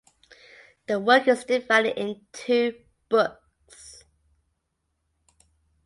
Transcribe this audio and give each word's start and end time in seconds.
The 0.87 0.99
work 0.99 1.27
is 1.27 1.43
divided 1.43 1.95
in 1.95 2.25
two 2.33 2.73
books. 3.07 4.03